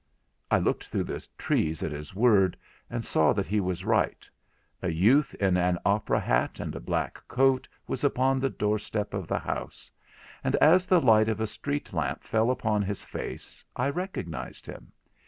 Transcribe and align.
I 0.49 0.57
looked 0.57 0.87
through 0.87 1.03
the 1.03 1.27
trees 1.37 1.83
at 1.83 1.91
his 1.91 2.15
word, 2.15 2.57
and 2.89 3.05
saw 3.05 3.33
that 3.33 3.45
he 3.45 3.59
was 3.59 3.85
right. 3.85 4.27
A 4.81 4.89
youth 4.89 5.35
in 5.35 5.57
an 5.57 5.77
opera 5.85 6.19
hat 6.19 6.59
and 6.59 6.75
a 6.75 6.79
black 6.79 7.21
coat 7.27 7.67
was 7.85 8.03
upon 8.03 8.39
the 8.39 8.49
doorstep 8.49 9.13
of 9.13 9.27
the 9.27 9.37
house; 9.37 9.91
and 10.43 10.55
as 10.55 10.87
the 10.87 10.99
light 10.99 11.29
of 11.29 11.39
a 11.39 11.45
street 11.45 11.93
lamp 11.93 12.23
fell 12.23 12.49
upon 12.49 12.81
his 12.81 13.03
face, 13.03 13.63
I 13.75 13.89
recognized 13.89 14.65
him. 14.65 14.91